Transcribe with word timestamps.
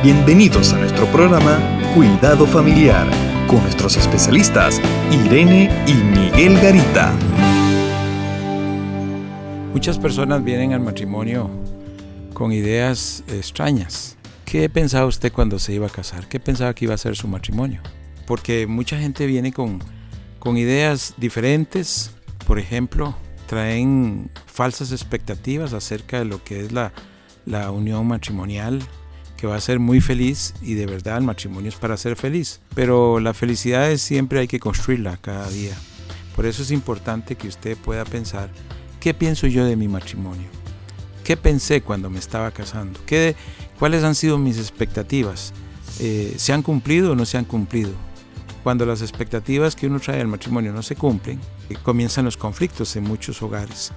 Bienvenidos 0.00 0.72
a 0.74 0.78
nuestro 0.78 1.06
programa 1.06 1.58
Cuidado 1.92 2.46
Familiar 2.46 3.04
con 3.48 3.60
nuestros 3.62 3.96
especialistas 3.96 4.80
Irene 5.10 5.68
y 5.88 5.94
Miguel 5.94 6.54
Garita. 6.60 7.12
Muchas 9.72 9.98
personas 9.98 10.44
vienen 10.44 10.72
al 10.72 10.78
matrimonio 10.78 11.50
con 12.32 12.52
ideas 12.52 13.24
extrañas. 13.26 14.16
¿Qué 14.44 14.68
pensaba 14.70 15.04
usted 15.04 15.32
cuando 15.32 15.58
se 15.58 15.72
iba 15.72 15.88
a 15.88 15.90
casar? 15.90 16.28
¿Qué 16.28 16.38
pensaba 16.38 16.72
que 16.74 16.84
iba 16.84 16.94
a 16.94 16.98
ser 16.98 17.16
su 17.16 17.26
matrimonio? 17.26 17.80
Porque 18.24 18.68
mucha 18.68 18.98
gente 18.98 19.26
viene 19.26 19.52
con, 19.52 19.80
con 20.38 20.56
ideas 20.56 21.14
diferentes. 21.16 22.12
Por 22.46 22.60
ejemplo, 22.60 23.16
traen 23.48 24.30
falsas 24.46 24.92
expectativas 24.92 25.72
acerca 25.72 26.20
de 26.20 26.24
lo 26.24 26.44
que 26.44 26.60
es 26.60 26.70
la, 26.70 26.92
la 27.46 27.72
unión 27.72 28.06
matrimonial, 28.06 28.80
que 29.38 29.46
va 29.46 29.56
a 29.56 29.60
ser 29.60 29.78
muy 29.78 30.00
feliz 30.00 30.52
y 30.60 30.74
de 30.74 30.84
verdad 30.84 31.16
el 31.16 31.24
matrimonio 31.24 31.70
es 31.70 31.76
para 31.76 31.96
ser 31.96 32.16
feliz. 32.16 32.60
Pero 32.74 33.20
la 33.20 33.32
felicidad 33.32 33.90
es 33.90 34.02
siempre 34.02 34.40
hay 34.40 34.48
que 34.48 34.60
construirla 34.60 35.16
cada 35.16 35.48
día. 35.48 35.74
Por 36.36 36.44
eso 36.44 36.62
es 36.62 36.72
importante 36.72 37.36
que 37.36 37.48
usted 37.48 37.78
pueda 37.78 38.04
pensar, 38.04 38.50
¿qué 39.00 39.14
pienso 39.14 39.46
yo 39.46 39.64
de 39.64 39.76
mi 39.76 39.88
matrimonio? 39.88 40.48
¿Qué 41.24 41.36
pensé 41.36 41.82
cuando 41.82 42.10
me 42.10 42.18
estaba 42.18 42.50
casando? 42.50 42.98
¿Qué, 43.06 43.36
¿Cuáles 43.78 44.02
han 44.02 44.16
sido 44.16 44.38
mis 44.38 44.58
expectativas? 44.58 45.52
Eh, 46.00 46.34
¿Se 46.36 46.52
han 46.52 46.62
cumplido 46.62 47.12
o 47.12 47.14
no 47.14 47.24
se 47.24 47.38
han 47.38 47.44
cumplido? 47.44 47.92
Cuando 48.64 48.86
las 48.86 49.02
expectativas 49.02 49.76
que 49.76 49.86
uno 49.86 50.00
trae 50.00 50.20
al 50.20 50.26
matrimonio 50.26 50.72
no 50.72 50.82
se 50.82 50.96
cumplen, 50.96 51.40
eh, 51.70 51.76
comienzan 51.82 52.24
los 52.24 52.36
conflictos 52.36 52.96
en 52.96 53.04
muchos 53.04 53.40
hogares. 53.40 53.92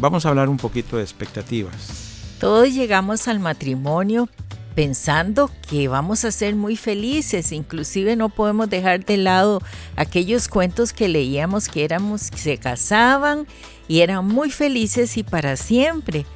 Vamos 0.00 0.24
a 0.24 0.30
hablar 0.30 0.48
un 0.48 0.56
poquito 0.56 0.96
de 0.96 1.02
expectativas. 1.02 2.36
Todos 2.40 2.72
llegamos 2.72 3.28
al 3.28 3.40
matrimonio 3.40 4.28
pensando 4.76 5.50
que 5.70 5.88
vamos 5.88 6.26
a 6.26 6.30
ser 6.30 6.54
muy 6.54 6.76
felices, 6.76 7.50
inclusive 7.50 8.14
no 8.14 8.28
podemos 8.28 8.68
dejar 8.68 9.06
de 9.06 9.16
lado 9.16 9.62
aquellos 9.96 10.48
cuentos 10.48 10.92
que 10.92 11.08
leíamos 11.08 11.68
que 11.68 11.82
éramos 11.82 12.20
se 12.36 12.58
casaban 12.58 13.46
y 13.88 14.00
eran 14.00 14.26
muy 14.26 14.50
felices 14.50 15.16
y 15.16 15.22
para 15.22 15.56
siempre. 15.56 16.26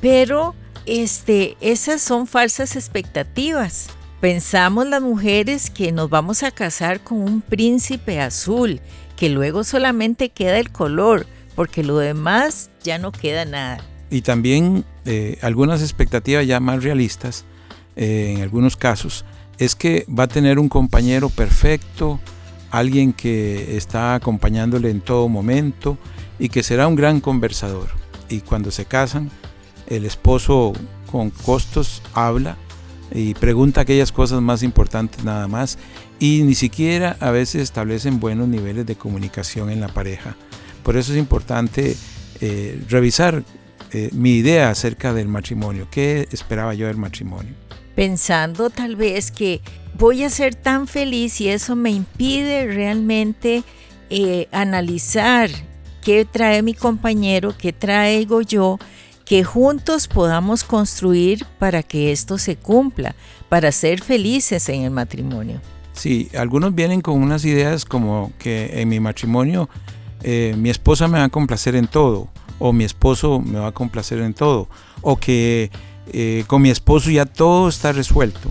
Pero 0.00 0.54
este 0.86 1.56
esas 1.60 2.00
son 2.00 2.28
falsas 2.28 2.76
expectativas. 2.76 3.88
Pensamos 4.20 4.86
las 4.86 5.02
mujeres 5.02 5.68
que 5.68 5.90
nos 5.90 6.08
vamos 6.08 6.44
a 6.44 6.52
casar 6.52 7.00
con 7.00 7.20
un 7.20 7.40
príncipe 7.40 8.20
azul, 8.20 8.80
que 9.16 9.28
luego 9.28 9.64
solamente 9.64 10.28
queda 10.28 10.58
el 10.60 10.70
color, 10.70 11.26
porque 11.56 11.82
lo 11.82 11.98
demás 11.98 12.70
ya 12.84 12.98
no 12.98 13.10
queda 13.10 13.44
nada. 13.44 13.82
Y 14.08 14.22
también 14.22 14.84
eh, 15.04 15.38
algunas 15.42 15.82
expectativas 15.82 16.46
ya 16.46 16.60
más 16.60 16.84
realistas 16.84 17.44
eh, 17.98 18.34
en 18.36 18.42
algunos 18.42 18.76
casos, 18.76 19.24
es 19.58 19.74
que 19.74 20.06
va 20.08 20.24
a 20.24 20.28
tener 20.28 20.60
un 20.60 20.68
compañero 20.68 21.30
perfecto, 21.30 22.20
alguien 22.70 23.12
que 23.12 23.76
está 23.76 24.14
acompañándole 24.14 24.88
en 24.90 25.00
todo 25.00 25.28
momento 25.28 25.98
y 26.38 26.48
que 26.48 26.62
será 26.62 26.86
un 26.86 26.94
gran 26.94 27.20
conversador. 27.20 27.88
Y 28.28 28.40
cuando 28.40 28.70
se 28.70 28.84
casan, 28.84 29.32
el 29.88 30.04
esposo 30.04 30.74
con 31.10 31.30
costos 31.30 32.00
habla 32.14 32.56
y 33.12 33.34
pregunta 33.34 33.80
aquellas 33.80 34.12
cosas 34.12 34.40
más 34.40 34.62
importantes 34.62 35.24
nada 35.24 35.48
más 35.48 35.76
y 36.20 36.42
ni 36.42 36.54
siquiera 36.54 37.16
a 37.18 37.32
veces 37.32 37.62
establecen 37.62 38.20
buenos 38.20 38.46
niveles 38.46 38.86
de 38.86 38.94
comunicación 38.94 39.70
en 39.70 39.80
la 39.80 39.88
pareja. 39.88 40.36
Por 40.84 40.96
eso 40.96 41.10
es 41.12 41.18
importante 41.18 41.96
eh, 42.40 42.80
revisar 42.88 43.42
eh, 43.92 44.10
mi 44.12 44.36
idea 44.36 44.70
acerca 44.70 45.12
del 45.12 45.26
matrimonio, 45.26 45.88
qué 45.90 46.28
esperaba 46.30 46.74
yo 46.74 46.86
del 46.86 46.96
matrimonio 46.96 47.54
pensando 47.98 48.70
tal 48.70 48.94
vez 48.94 49.32
que 49.32 49.60
voy 49.98 50.22
a 50.22 50.30
ser 50.30 50.54
tan 50.54 50.86
feliz 50.86 51.40
y 51.40 51.48
eso 51.48 51.74
me 51.74 51.90
impide 51.90 52.64
realmente 52.68 53.64
eh, 54.08 54.46
analizar 54.52 55.50
qué 56.00 56.24
trae 56.24 56.62
mi 56.62 56.74
compañero, 56.74 57.56
qué 57.58 57.72
traigo 57.72 58.40
yo, 58.40 58.78
que 59.24 59.42
juntos 59.42 60.06
podamos 60.06 60.62
construir 60.62 61.44
para 61.58 61.82
que 61.82 62.12
esto 62.12 62.38
se 62.38 62.54
cumpla, 62.54 63.16
para 63.48 63.72
ser 63.72 64.00
felices 64.00 64.68
en 64.68 64.82
el 64.82 64.92
matrimonio. 64.92 65.60
Sí, 65.92 66.28
algunos 66.38 66.76
vienen 66.76 67.00
con 67.00 67.20
unas 67.20 67.44
ideas 67.44 67.84
como 67.84 68.30
que 68.38 68.80
en 68.80 68.90
mi 68.90 69.00
matrimonio 69.00 69.68
eh, 70.22 70.54
mi 70.56 70.70
esposa 70.70 71.08
me 71.08 71.18
va 71.18 71.24
a 71.24 71.30
complacer 71.30 71.74
en 71.74 71.88
todo, 71.88 72.28
o 72.60 72.72
mi 72.72 72.84
esposo 72.84 73.40
me 73.40 73.58
va 73.58 73.66
a 73.66 73.72
complacer 73.72 74.20
en 74.20 74.34
todo, 74.34 74.68
o 75.00 75.16
que 75.16 75.72
eh, 76.12 76.44
con 76.46 76.62
mi 76.62 76.70
esposo 76.70 77.10
ya 77.10 77.26
todo 77.26 77.68
está 77.68 77.92
resuelto. 77.92 78.50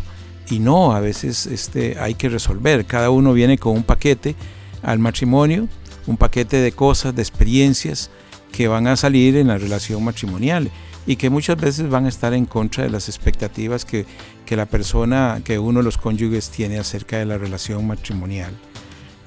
Y 0.50 0.60
no, 0.60 0.94
a 0.94 1.00
veces 1.00 1.46
este, 1.46 2.00
hay 2.00 2.16
que 2.16 2.30
resolver. 2.30 2.86
Cada 2.86 3.10
uno 3.10 3.34
viene 3.34 3.58
con 3.58 3.74
un 3.74 3.84
paquete 3.84 4.36
al 4.82 5.00
matrimonio, 5.00 5.68
un 6.06 6.18
paquete 6.18 6.58
de 6.58 6.72
cosas, 6.72 7.16
de 7.16 7.22
experiencias 7.22 8.10
que 8.52 8.68
van 8.68 8.88
a 8.88 8.96
salir 8.96 9.36
en 9.36 9.48
la 9.48 9.58
relación 9.58 10.04
matrimonial 10.04 10.72
y 11.06 11.18
que 11.18 11.30
muchas 11.30 11.58
veces 11.60 11.90
van 11.90 12.06
a 12.06 12.10
estar 12.10 12.34
en 12.34 12.46
contra 12.46 12.84
de 12.84 12.90
las 12.90 13.10
expectativas 13.10 13.86
que, 13.86 14.06
que 14.46 14.56
la 14.56 14.66
persona, 14.66 15.42
que 15.44 15.60
uno 15.60 15.80
de 15.80 15.86
los 15.86 15.98
cónyuges 15.98 16.50
tiene 16.50 16.80
acerca 16.80 17.18
de 17.18 17.26
la 17.26 17.38
relación 17.38 17.86
matrimonial. 17.86 18.52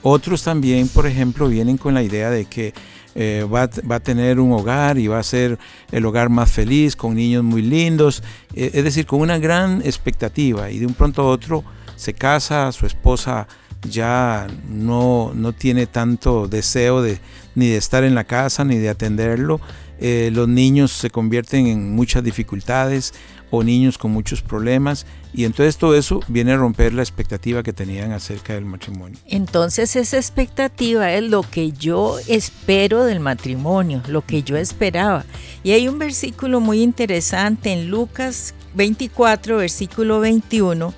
Otros 0.03 0.43
también, 0.43 0.89
por 0.89 1.07
ejemplo, 1.07 1.49
vienen 1.49 1.77
con 1.77 1.93
la 1.93 2.03
idea 2.03 2.31
de 2.31 2.47
que 2.47 2.73
eh, 3.15 3.47
va, 3.53 3.63
a 3.63 4.01
tener 4.01 4.39
un 4.39 4.53
hogar 4.53 4.99
y 4.99 5.09
va 5.09 5.19
a 5.19 5.23
ser 5.23 5.59
el 5.91 6.07
hogar 6.07 6.29
más 6.29 6.51
feliz, 6.51 6.97
con 6.97 7.15
niños 7.15 7.43
muy 7.43 7.63
lindos, 7.63 8.23
eh, 8.55 8.71
es 8.75 8.85
decir, 8.85 9.07
con 9.07 9.21
una 9.21 9.39
gran 9.39 9.83
expectativa. 9.83 10.71
Y 10.71 10.79
de 10.79 10.87
un 10.87 10.95
pronto 10.95 11.23
a 11.23 11.27
otro 11.27 11.65
se 11.97 12.15
casa, 12.15 12.71
su 12.73 12.87
esposa 12.87 13.47
ya 13.89 14.47
no, 14.69 15.33
no 15.35 15.53
tiene 15.53 15.87
tanto 15.87 16.49
deseo 16.49 17.03
de, 17.03 17.19
ni 17.55 17.69
de 17.69 17.77
estar 17.77 18.05
en 18.05 18.15
la 18.15 18.25
casa 18.25 18.65
ni 18.65 18.77
de 18.77 18.89
atenderlo, 18.89 19.61
eh, 20.01 20.31
los 20.33 20.49
niños 20.49 20.93
se 20.93 21.11
convierten 21.11 21.67
en 21.67 21.95
muchas 21.95 22.25
dificultades 22.25 23.13
o 23.51 23.63
niños 23.63 23.99
con 23.99 24.13
muchos 24.13 24.43
problemas 24.43 25.07
y 25.35 25.45
entonces 25.45 25.77
todo 25.77 25.95
eso 25.95 26.21
viene 26.29 26.53
a 26.53 26.57
romper 26.57 26.95
la 26.95 27.03
expectativa 27.03 27.63
que 27.63 27.73
tenían 27.73 28.13
acerca 28.13 28.55
del 28.55 28.65
matrimonio. 28.65 29.19
Entonces 29.27 29.97
esa 29.97 30.17
expectativa 30.17 31.13
es 31.13 31.23
lo 31.25 31.43
que 31.43 31.73
yo 31.73 32.19
espero 32.29 33.05
del 33.05 33.21
matrimonio, 33.21 34.03
lo 34.09 34.25
que 34.25 34.43
yo 34.43 34.57
esperaba. 34.57 35.25
Y 35.63 35.73
hay 35.73 35.87
un 35.87 35.99
versículo 35.99 36.61
muy 36.61 36.81
interesante 36.83 37.73
en 37.73 37.91
Lucas 37.91 38.55
24, 38.75 39.59
versículo 39.59 40.21
21, 40.21 40.95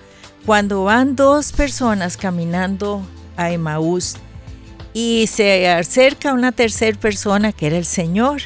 cuando 0.47 0.84
van 0.84 1.17
dos 1.17 1.53
personas 1.53 2.17
caminando 2.17 3.03
a 3.37 3.51
Emaús 3.51 4.17
y 4.95 5.27
se 5.27 5.69
acerca 5.69 6.34
una 6.34 6.53
tercera 6.53 6.99
persona 6.99 7.53
que 7.53 7.67
era 7.67 7.79
el 7.79 7.87
Señor 7.87 8.43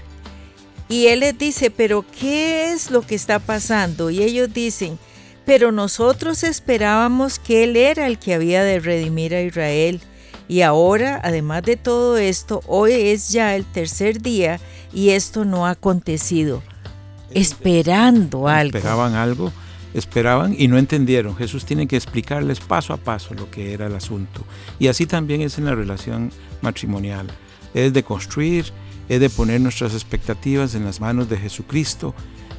y 0.88 1.06
él 1.06 1.20
les 1.20 1.36
dice, 1.36 1.70
pero 1.70 2.04
¿qué 2.18 2.72
es 2.72 2.90
lo 2.90 3.02
que 3.02 3.14
está 3.14 3.38
pasando? 3.38 4.10
Y 4.10 4.22
ellos 4.22 4.52
dicen, 4.52 4.98
pero 5.46 5.70
nosotros 5.70 6.42
esperábamos 6.42 7.38
que 7.38 7.64
Él 7.64 7.76
era 7.76 8.08
el 8.08 8.18
que 8.18 8.34
había 8.34 8.64
de 8.64 8.80
redimir 8.80 9.32
a 9.34 9.42
Israel. 9.42 10.00
Y 10.48 10.62
ahora, 10.62 11.20
además 11.22 11.62
de 11.62 11.76
todo 11.76 12.18
esto, 12.18 12.62
hoy 12.66 12.92
es 12.92 13.30
ya 13.30 13.54
el 13.54 13.64
tercer 13.64 14.20
día 14.20 14.60
y 14.92 15.10
esto 15.10 15.44
no 15.44 15.66
ha 15.66 15.70
acontecido. 15.70 16.62
Esperando 17.30 18.48
algo. 18.48 18.76
Esperaban 18.76 19.14
algo, 19.14 19.52
esperaban 19.94 20.54
y 20.58 20.66
no 20.66 20.78
entendieron. 20.78 21.36
Jesús 21.36 21.64
tiene 21.64 21.86
que 21.86 21.96
explicarles 21.96 22.58
paso 22.58 22.92
a 22.92 22.96
paso 22.96 23.32
lo 23.34 23.48
que 23.48 23.72
era 23.72 23.86
el 23.86 23.94
asunto. 23.94 24.44
Y 24.80 24.88
así 24.88 25.06
también 25.06 25.42
es 25.42 25.58
en 25.58 25.64
la 25.66 25.76
relación 25.76 26.32
matrimonial. 26.60 27.28
Es 27.72 27.92
de 27.92 28.02
construir, 28.02 28.72
es 29.08 29.20
de 29.20 29.30
poner 29.30 29.60
nuestras 29.60 29.94
expectativas 29.94 30.74
en 30.74 30.84
las 30.84 31.00
manos 31.00 31.28
de 31.28 31.36
Jesucristo 31.36 32.14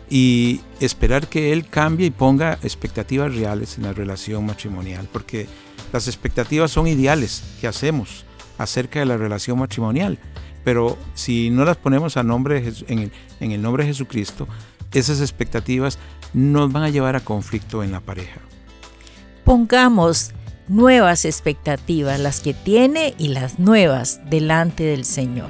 y 0.09 0.61
esperar 0.79 1.27
que 1.27 1.51
Él 1.51 1.67
cambie 1.67 2.07
y 2.07 2.11
ponga 2.11 2.59
expectativas 2.63 3.35
reales 3.35 3.77
en 3.77 3.83
la 3.83 3.93
relación 3.93 4.45
matrimonial, 4.45 5.07
porque 5.11 5.47
las 5.91 6.07
expectativas 6.07 6.71
son 6.71 6.87
ideales 6.87 7.43
que 7.59 7.67
hacemos 7.67 8.25
acerca 8.57 8.99
de 8.99 9.05
la 9.05 9.17
relación 9.17 9.59
matrimonial, 9.59 10.17
pero 10.63 10.97
si 11.13 11.49
no 11.49 11.65
las 11.65 11.77
ponemos 11.77 12.15
en, 12.17 13.11
en 13.39 13.51
el 13.51 13.61
nombre 13.61 13.83
de 13.83 13.89
Jesucristo, 13.89 14.47
esas 14.93 15.21
expectativas 15.21 15.99
nos 16.33 16.71
van 16.71 16.83
a 16.83 16.89
llevar 16.89 17.15
a 17.15 17.19
conflicto 17.19 17.83
en 17.83 17.91
la 17.91 17.99
pareja. 17.99 18.39
Pongamos 19.43 20.31
nuevas 20.67 21.25
expectativas, 21.25 22.19
las 22.19 22.41
que 22.41 22.53
tiene 22.53 23.13
y 23.17 23.29
las 23.29 23.59
nuevas 23.59 24.19
delante 24.29 24.83
del 24.83 25.05
Señor. 25.05 25.49